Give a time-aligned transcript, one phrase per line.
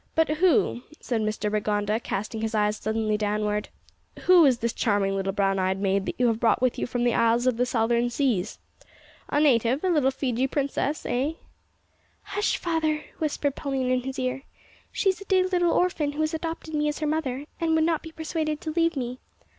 [0.15, 3.69] "But who," said Mr Rigonda, casting his eyes suddenly downward,
[4.21, 7.03] "who is this charming little brown eyed maid that you have brought with you from
[7.03, 8.57] the isles of the southern seas?
[9.29, 11.33] A native a little Fiji princess eh?"
[12.23, 12.57] "Hush!
[12.57, 14.41] father," whispered Pauline in his ear,
[14.91, 18.01] "she's a dear little orphan who has adopted me as her mother, and would not
[18.01, 19.19] be persuaded to leave me.